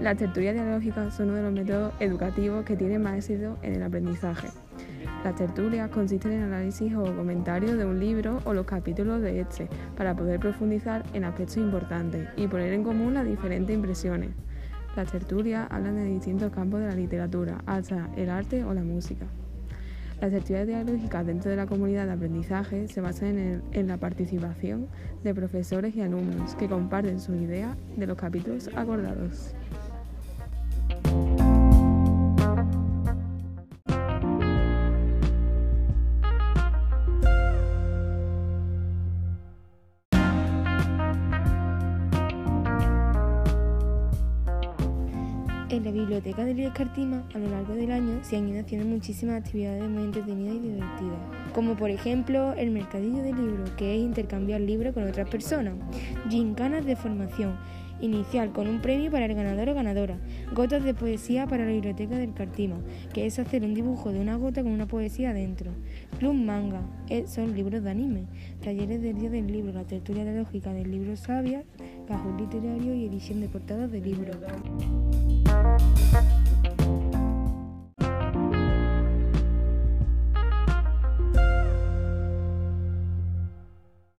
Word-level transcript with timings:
Las 0.00 0.16
tertulias 0.16 0.54
dialógicas 0.54 1.14
son 1.14 1.28
uno 1.28 1.36
de 1.36 1.42
los 1.42 1.52
métodos 1.52 1.92
educativos 2.00 2.64
que 2.64 2.74
tienen 2.74 3.02
más 3.02 3.16
éxito 3.16 3.58
en 3.60 3.74
el 3.74 3.82
aprendizaje. 3.82 4.48
Las 5.22 5.34
tertulias 5.34 5.90
consisten 5.90 6.32
en 6.32 6.44
análisis 6.44 6.94
o 6.94 7.02
comentarios 7.14 7.76
de 7.76 7.84
un 7.84 8.00
libro 8.00 8.40
o 8.46 8.54
los 8.54 8.64
capítulos 8.64 9.20
de 9.20 9.40
este 9.40 9.68
para 9.98 10.16
poder 10.16 10.40
profundizar 10.40 11.04
en 11.12 11.24
aspectos 11.24 11.58
importantes 11.58 12.30
y 12.36 12.48
poner 12.48 12.72
en 12.72 12.82
común 12.82 13.12
las 13.12 13.26
diferentes 13.26 13.76
impresiones. 13.76 14.30
Las 14.96 15.12
tertulias 15.12 15.68
hablan 15.70 15.96
de 15.96 16.04
distintos 16.06 16.50
campos 16.50 16.80
de 16.80 16.86
la 16.86 16.94
literatura, 16.94 17.58
hasta 17.66 18.08
el 18.16 18.30
arte 18.30 18.64
o 18.64 18.72
la 18.72 18.82
música. 18.82 19.26
Las 20.18 20.32
actividades 20.32 20.68
dialógicas 20.68 21.26
dentro 21.26 21.50
de 21.50 21.58
la 21.58 21.66
comunidad 21.66 22.06
de 22.06 22.12
aprendizaje 22.12 22.88
se 22.88 23.02
basan 23.02 23.38
en, 23.38 23.62
en, 23.72 23.86
la 23.86 23.98
participación 23.98 24.88
de 25.22 25.34
profesores 25.34 25.94
y 25.94 26.00
alumnos 26.00 26.54
que 26.54 26.68
comparten 26.68 27.20
sus 27.20 27.36
ideas 27.36 27.76
de 27.98 28.06
los 28.06 28.16
capítulos 28.16 28.70
acordados. 28.74 29.54
En 45.70 45.84
la 45.84 45.92
biblioteca 45.92 46.44
del 46.44 46.72
Cartima, 46.72 47.22
a 47.32 47.38
lo 47.38 47.48
largo 47.48 47.74
del 47.74 47.92
año, 47.92 48.18
se 48.24 48.36
han 48.36 48.48
ido 48.48 48.60
haciendo 48.60 48.88
muchísimas 48.88 49.36
actividades 49.36 49.88
muy 49.88 50.02
entretenidas 50.02 50.56
y 50.56 50.58
divertidas, 50.58 51.18
como 51.54 51.76
por 51.76 51.90
ejemplo 51.90 52.54
el 52.54 52.72
mercadillo 52.72 53.22
de 53.22 53.32
libros, 53.32 53.70
que 53.76 53.94
es 53.94 54.00
intercambiar 54.00 54.60
libros 54.60 54.92
con 54.94 55.06
otras 55.06 55.30
personas, 55.30 55.74
gincanas 56.28 56.84
de 56.84 56.96
formación, 56.96 57.56
inicial 58.00 58.50
con 58.50 58.66
un 58.66 58.80
premio 58.80 59.12
para 59.12 59.26
el 59.26 59.34
ganador 59.36 59.68
o 59.68 59.74
ganadora, 59.74 60.18
gotas 60.52 60.82
de 60.82 60.92
poesía 60.92 61.46
para 61.46 61.64
la 61.64 61.70
biblioteca 61.70 62.18
del 62.18 62.34
Cartima, 62.34 62.80
que 63.14 63.26
es 63.26 63.38
hacer 63.38 63.62
un 63.62 63.72
dibujo 63.72 64.10
de 64.10 64.18
una 64.18 64.34
gota 64.34 64.64
con 64.64 64.72
una 64.72 64.88
poesía 64.88 65.32
dentro, 65.32 65.70
club 66.18 66.34
manga, 66.34 66.82
son 67.26 67.54
libros 67.54 67.84
de 67.84 67.90
anime, 67.90 68.24
talleres 68.60 69.00
del 69.00 69.20
día 69.20 69.30
del 69.30 69.46
libro, 69.46 69.72
la 69.72 69.84
tertulia 69.84 70.24
de 70.24 70.36
lógica 70.36 70.72
del 70.72 70.90
libro 70.90 71.16
sabia, 71.16 71.62
cajón 72.08 72.38
literario 72.38 72.92
y 72.92 73.04
edición 73.04 73.40
de 73.40 73.48
portadas 73.48 73.92
de 73.92 74.00
libros. 74.00 74.36